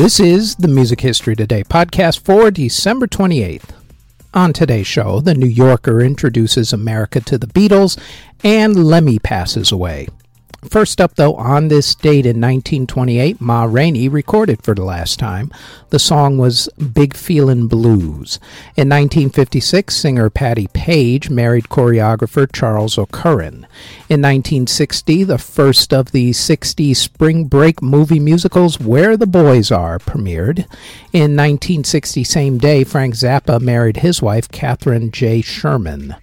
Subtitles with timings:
[0.00, 3.74] This is the Music History Today podcast for December 28th.
[4.32, 8.00] On today's show, The New Yorker introduces America to the Beatles
[8.42, 10.08] and Lemmy passes away.
[10.66, 15.50] First up, though, on this date in 1928, Ma Rainey recorded for the last time.
[15.90, 18.38] The song was Big Feelin' Blues.
[18.76, 23.66] In 1956, singer Patti Page married choreographer Charles O'Curran.
[24.10, 30.00] In 1960, the first of the 60 spring break movie musicals, Where the Boys Are,
[30.00, 30.66] premiered.
[31.12, 35.42] In 1960, same day, Frank Zappa married his wife, Catherine J.
[35.42, 36.16] Sherman.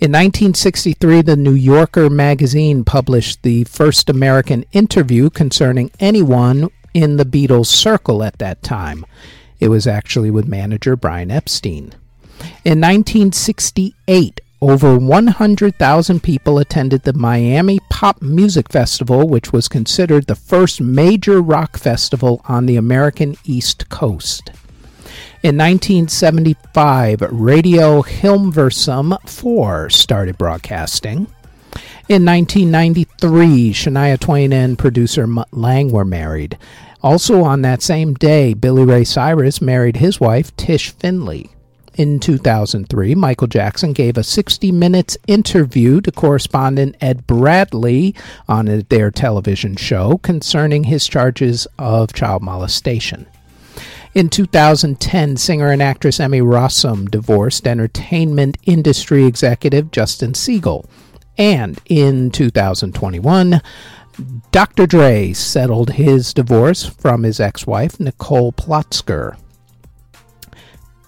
[0.00, 7.26] In 1963, the New Yorker magazine published the first American interview concerning anyone in the
[7.26, 9.04] Beatles' circle at that time.
[9.60, 11.92] It was actually with manager Brian Epstein.
[12.64, 20.34] In 1968, over 100,000 people attended the Miami Pop Music Festival, which was considered the
[20.34, 24.48] first major rock festival on the American East Coast.
[25.42, 31.26] In 1975, Radio Hilversum 4 started broadcasting.
[32.08, 36.56] In 1993, Shania Twain and producer Mutt Lange were married.
[37.02, 41.53] Also on that same day, Billy Ray Cyrus married his wife, Tish Finley.
[41.96, 48.16] In 2003, Michael Jackson gave a 60 minutes interview to correspondent Ed Bradley
[48.48, 53.26] on their television show concerning his charges of child molestation.
[54.12, 60.86] In 2010, singer and actress Emmy Rossum divorced entertainment industry executive Justin Siegel.
[61.38, 63.60] And in 2021,
[64.50, 64.86] Dr.
[64.86, 69.36] Dre settled his divorce from his ex wife, Nicole Plotzker.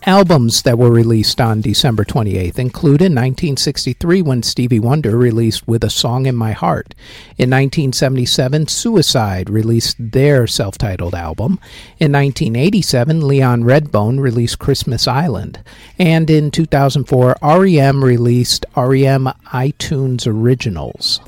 [0.09, 5.83] Albums that were released on December 28th include in 1963 when Stevie Wonder released With
[5.83, 6.95] a Song in My Heart.
[7.39, 11.59] In 1977, Suicide released their self titled album.
[11.99, 15.59] In 1987, Leon Redbone released Christmas Island.
[15.99, 21.19] And in 2004, REM released REM iTunes Originals.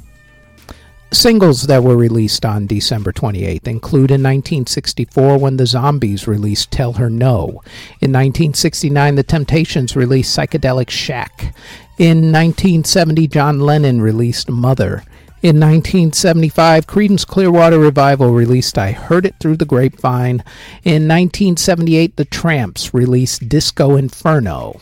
[1.10, 6.92] Singles that were released on December 28th include in 1964 when the Zombies released Tell
[6.92, 7.62] Her No.
[8.02, 11.54] In 1969, the Temptations released Psychedelic Shack.
[11.96, 15.02] In 1970, John Lennon released Mother.
[15.41, 20.44] In 1975, Creedence Clearwater Revival released I Heard It Through the Grapevine.
[20.84, 24.78] In 1978, The Trammps released Disco Inferno.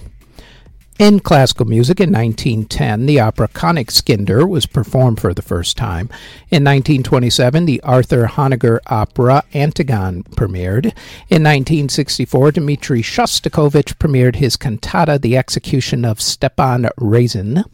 [0.98, 6.06] In classical music in 1910, the opera Königskinder was performed for the first time.
[6.50, 10.86] In 1927, the Arthur Honegger opera Antigone premiered.
[11.28, 17.64] In 1964, Dmitri Shostakovich premiered his cantata The Execution of Stepan Razin.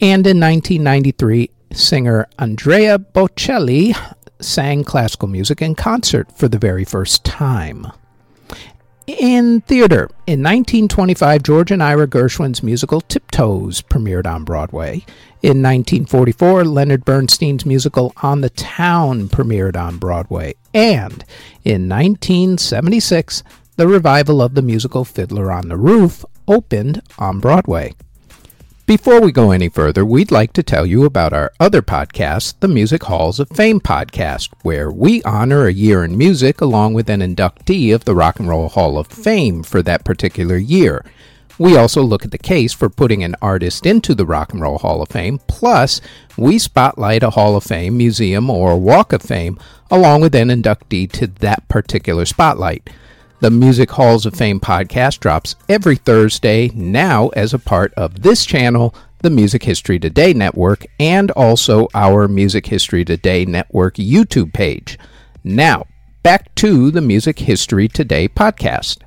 [0.00, 3.92] And in 1993, singer Andrea Bocelli
[4.40, 7.88] sang classical music in concert for the very first time.
[9.06, 15.04] In theater, in 1925, George and Ira Gershwin's musical Tiptoes premiered on Broadway.
[15.42, 20.54] In 1944, Leonard Bernstein's musical On the Town premiered on Broadway.
[20.74, 21.24] And
[21.64, 23.44] in 1976,
[23.76, 27.94] the revival of the musical Fiddler on the Roof opened on Broadway.
[28.86, 32.68] Before we go any further, we'd like to tell you about our other podcast, the
[32.68, 37.18] Music Halls of Fame podcast, where we honor a year in music along with an
[37.18, 41.04] inductee of the Rock and Roll Hall of Fame for that particular year.
[41.58, 44.78] We also look at the case for putting an artist into the Rock and Roll
[44.78, 46.00] Hall of Fame, plus,
[46.36, 49.58] we spotlight a Hall of Fame, museum, or Walk of Fame
[49.90, 52.88] along with an inductee to that particular spotlight.
[53.40, 58.46] The Music Halls of Fame podcast drops every Thursday now as a part of this
[58.46, 64.98] channel, the Music History Today Network, and also our Music History Today Network YouTube page.
[65.44, 65.86] Now,
[66.22, 69.05] back to the Music History Today podcast.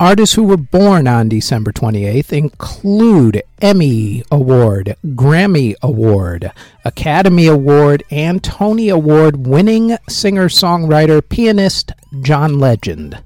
[0.00, 6.50] Artists who were born on December 28th include Emmy Award, Grammy Award,
[6.84, 11.92] Academy Award, and Tony Award winning singer songwriter pianist
[12.22, 13.22] John Legend.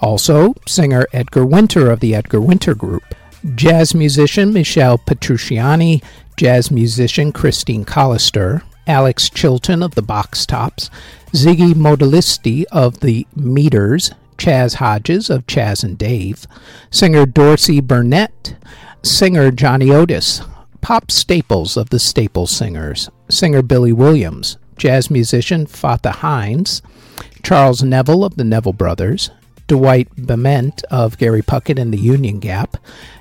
[0.00, 3.14] Also, singer Edgar Winter of the Edgar Winter Group,
[3.54, 6.02] jazz musician Michel Petrucciani,
[6.36, 10.90] jazz musician Christine Collister, Alex Chilton of the Box Tops,
[11.32, 16.46] Ziggy Modeliste of the Meters, Chas Hodges of Chas and Dave,
[16.90, 18.56] singer Dorsey Burnette,
[19.02, 20.40] singer Johnny Otis,
[20.80, 26.80] pop staples of the Staples Singers, singer Billy Williams, jazz musician Fatha Hines,
[27.42, 29.30] Charles Neville of the Neville Brothers,
[29.66, 32.76] Dwight Bement of Gary Puckett and the Union Gap,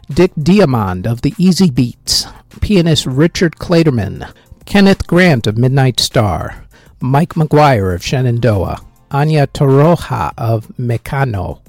[0.10, 2.32] Dick Diamonde of the Easybeats,
[2.62, 4.32] pianist Richard Clayderman,
[4.66, 6.64] Kenneth Grant of Midnight Star,
[7.02, 8.82] Mike McGuire of Shenandoah,
[9.12, 11.62] Anya Torroja of Mecano,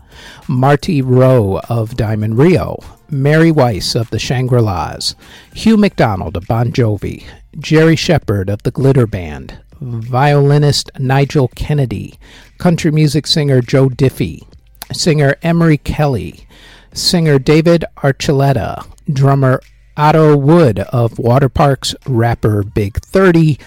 [0.48, 2.78] Marty Roe of Diamond Rio,
[3.10, 5.14] Mary Weiss of the Shangri-Las,
[5.54, 7.24] Hugh McDonald of Bon Jovi,
[7.58, 12.18] Gerry Shephard of the Glitter Band, violinist Nigel Kennedy,
[12.58, 14.44] country music singer Joe Diffie,
[14.92, 16.46] singer Emory Kelly,
[16.92, 19.60] singer David Archuleta, drummer
[19.96, 23.58] Otto Wood of Waterparks, rapper Big 30,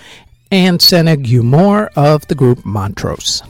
[0.51, 3.41] and Senna Gilmour of the group Montrose.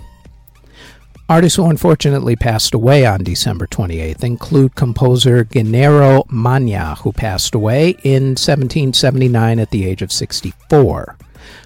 [1.31, 7.92] Artists who unfortunately passed away on December 28th include composer Gennaro Manna, who passed away
[8.04, 11.16] in 1779 at the age of 64.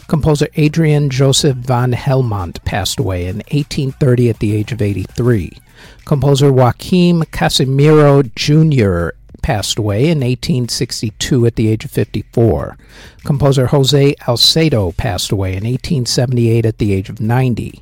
[0.08, 5.58] Composer Adrian Joseph van Helmont passed away in 1830 at the age of 83.
[6.06, 12.78] Composer Joaquim Casimiro Jr passed away in 1862 at the age of 54.
[13.24, 17.82] Composer Jose Alcedo passed away in 1878 at the age of 90.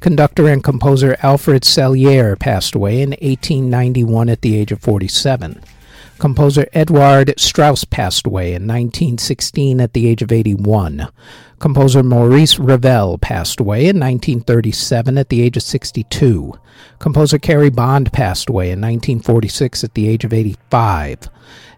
[0.00, 5.62] Conductor and composer Alfred Cellier passed away in 1891 at the age of 47.
[6.18, 11.08] Composer Edward Strauss passed away in 1916 at the age of 81.
[11.58, 16.54] Composer Maurice Ravel passed away in 1937 at the age of 62.
[16.98, 21.28] Composer Carrie Bond passed away in 1946 at the age of 85.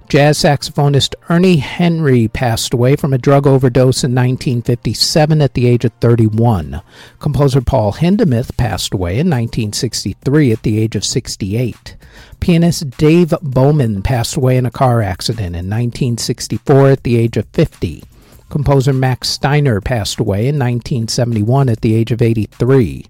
[0.08, 5.84] Jazz saxophonist Ernie Henry passed away from a drug overdose in 1957 at the age
[5.84, 6.82] of 31.
[7.18, 11.96] Composer Paul Hindemith passed away in 1963 at the age of 68.
[12.38, 17.46] Pianist Dave Bowman passed away in a car accident in 1964 at the age of
[17.54, 18.04] 50.
[18.50, 23.06] Composer Max Steiner passed away in 1971 at the age of 83.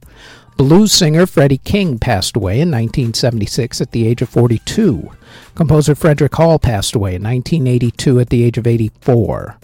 [0.57, 5.11] Blues singer Freddie King passed away in 1976 at the age of 42.
[5.57, 9.59] Composer Frederick Hall passed away in 1982 at the age of 84.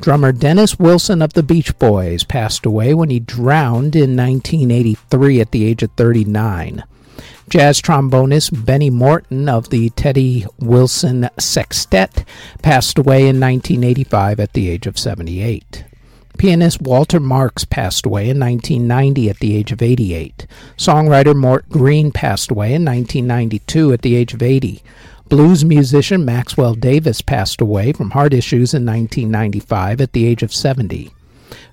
[0.00, 5.50] Drummer Dennis Wilson of the Beach Boys passed away when he drowned in 1983 at
[5.50, 6.84] the age of 39.
[7.48, 12.24] Jazz trombonist Benny Morton of the Teddy Wilson Sextet
[12.62, 15.85] passed away in 1985 at the age of 78.
[16.36, 20.46] Pianist Walter Marks passed away in 1990 at the age of 88.
[20.76, 24.82] Songwriter Mort Greene passed away in 1992 at the age of 80.
[25.28, 30.54] Blues musician Maxwell Davis passed away from heart issues in 1995 at the age of
[30.54, 31.12] 70.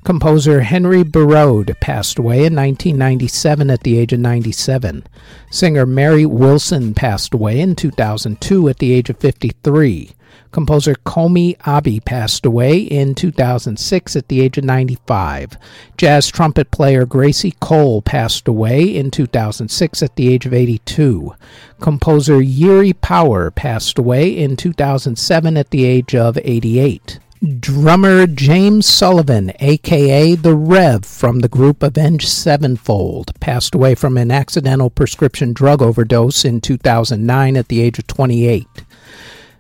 [0.03, 5.05] Composer Henry Barraud passed away in 1997 at the age of 97.
[5.50, 10.11] Singer Mary Wilson passed away in 2002 at the age of 53.
[10.51, 15.57] Composer Komi Abe passed away in 2006 at the age of 95.
[15.95, 21.33] Jazz trumpet player Gracie Cole passed away in 2006 at the age of 82.
[21.79, 27.19] Composer Yuri Power passed away in 2007 at the age of 88.
[27.43, 34.31] Drummer James Sullivan, aka The Rev from the group Avenged Sevenfold, passed away from an
[34.31, 38.65] accidental prescription drug overdose in 2009 at the age of 28.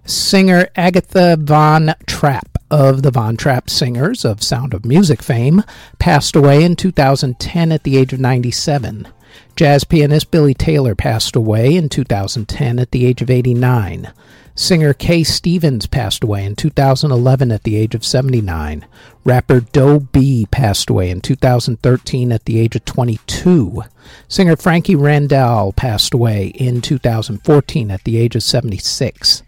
[0.05, 5.61] Singer Agatha Von Trapp of the Von Trapp Singers of Sound of Music fame
[5.99, 9.09] passed away in 2010 at the age of 97.
[9.55, 14.11] Jazz pianist Billy Taylor passed away in 2010 at the age of 89.
[14.55, 18.85] Singer Kay Stevens passed away in 2011 at the age of 79.
[19.23, 23.83] Rapper Doe B passed away in 2013 at the age of 22.
[24.27, 29.41] Singer Frankie Randall passed away in 2014 at the age of 76.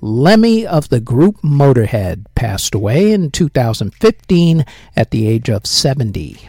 [0.00, 4.64] Lemmy of the group Motorhead passed away in 2015
[4.96, 6.48] at the age of 70.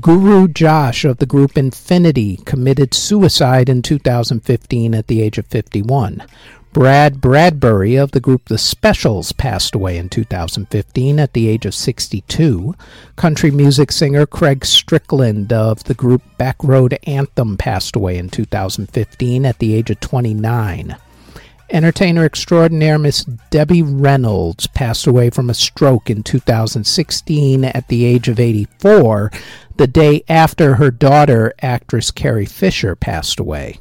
[0.00, 6.24] Guru Josh of the group Infinity committed suicide in 2015 at the age of 51.
[6.72, 11.74] Brad Bradbury of the group The Specials passed away in 2015 at the age of
[11.74, 12.74] 62.
[13.14, 19.60] Country music singer Craig Strickland of the group Backroad Anthem passed away in 2015 at
[19.60, 20.96] the age of 29.
[21.70, 28.28] Entertainer extraordinaire Miss Debbie Reynolds passed away from a stroke in 2016 at the age
[28.28, 29.32] of 84,
[29.76, 33.78] the day after her daughter, actress Carrie Fisher, passed away.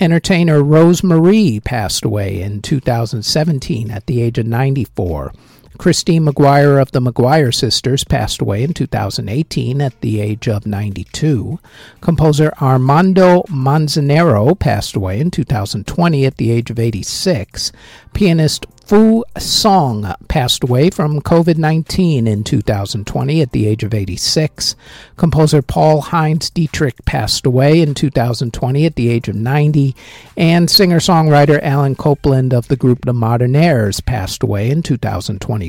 [0.00, 5.32] Entertainer Rose Marie passed away in 2017 at the age of 94.
[5.78, 11.58] Christine McGuire of the McGuire sisters passed away in 2018 at the age of 92.
[12.00, 17.72] Composer Armando Manzanero passed away in 2020 at the age of 86.
[18.12, 24.76] Pianist Fu Song passed away from COVID 19 in 2020 at the age of 86.
[25.16, 29.96] Composer Paul Heinz Dittrich passed away in 2020 at the age of 90.
[30.36, 34.82] And singer songwriter Alan Copeland of the group The Modernaires passed away in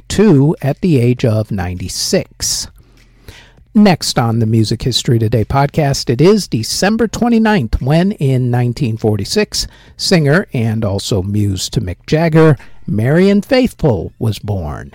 [0.02, 2.68] 2022 at the age of 96.
[3.74, 10.48] Next on the Music History Today podcast, it is December 29th when, in 1946, singer
[10.54, 14.92] and also muse to Mick Jagger, Marianne Faithfull was born.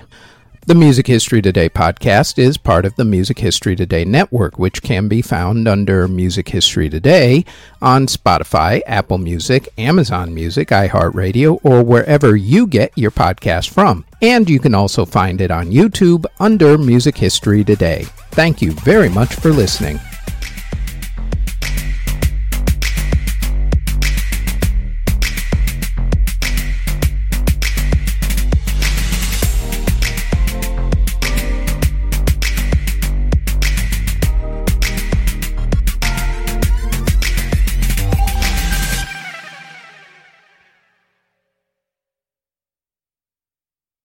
[0.71, 5.09] The Music History Today podcast is part of the Music History Today network, which can
[5.09, 7.45] be found under Music History Today
[7.83, 14.05] on Spotify, Apple Music, Amazon Music, iHeartRadio, or wherever you get your podcast from.
[14.23, 18.05] And you can also find it on YouTube under Music History Today.
[18.31, 19.99] Thank you very much for listening.